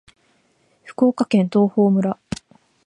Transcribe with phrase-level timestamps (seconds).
[0.83, 2.17] 福岡県東峰村